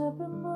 [0.00, 0.49] stubborn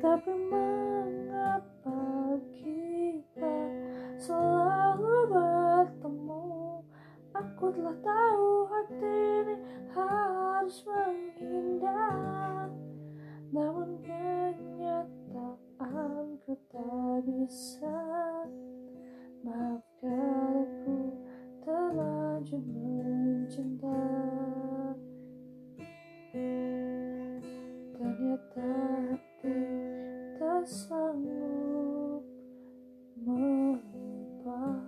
[0.00, 2.00] Tapi mengapa
[2.56, 3.52] kita
[4.16, 6.80] selalu bertemu?
[7.36, 9.12] Aku telah tahu hati
[9.44, 9.60] ini
[9.92, 12.72] harus menghindar
[13.52, 15.04] Namun kenyataanku
[16.72, 18.00] tak bisa.
[19.44, 19.89] Maafkan
[30.66, 32.24] sanggup
[33.24, 34.80] melepas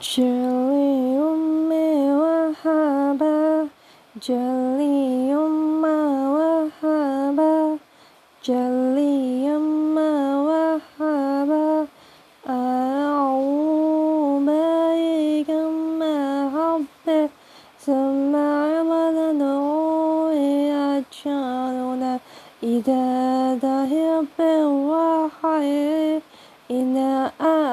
[0.00, 3.68] Jeli ummi wahaba
[4.16, 4.59] Jeli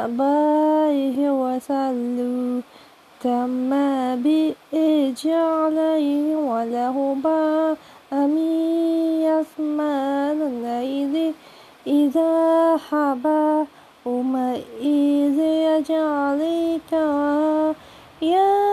[0.07, 2.63] الله وسلم.
[3.23, 3.69] تم
[4.23, 7.75] بإج عليه ولهما
[8.13, 11.33] أمين يسمان الليل
[11.87, 13.65] إذا حبا
[14.05, 16.91] وما إذا يجعلك
[18.21, 18.66] يا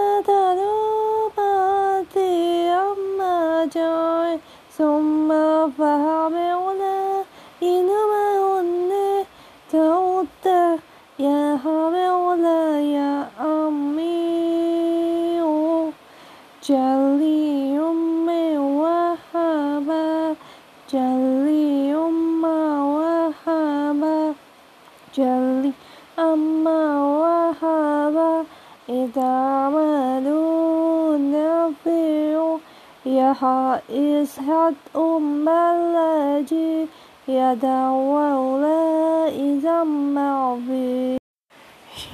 [25.15, 25.71] جلي
[26.19, 28.45] أما وهبا
[28.89, 29.31] إذا
[29.65, 32.57] عملوا نفيع
[33.05, 36.87] يا إسحاد أم الذي
[37.27, 41.17] يدعو لا إذا معبي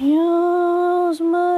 [0.00, 1.49] يسمع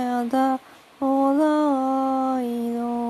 [0.00, 0.58] やだ
[1.00, 3.09] おらいの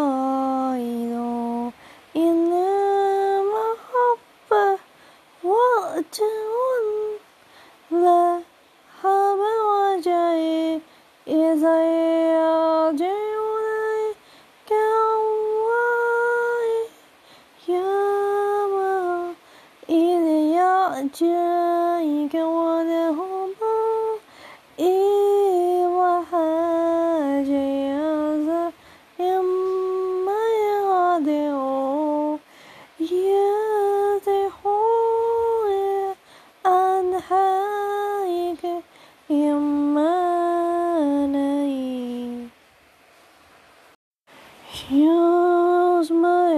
[44.90, 46.50] يسمع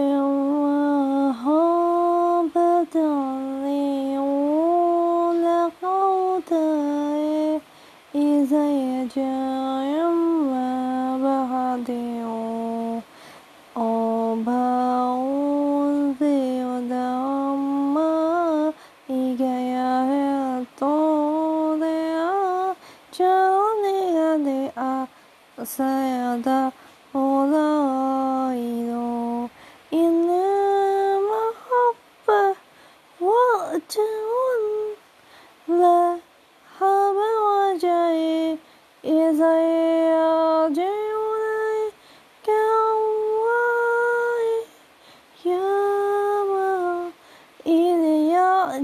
[1.44, 2.96] وهبت
[3.64, 4.19] لي
[5.28, 5.70] ولقوتي
[8.14, 10.02] إذا يجاي
[10.50, 10.70] ما
[11.22, 12.08] بعدي
[13.76, 14.69] أبعوذي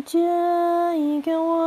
[0.03, 0.19] 借
[0.97, 1.58] 一个我。